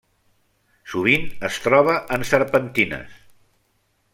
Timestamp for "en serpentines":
2.17-3.21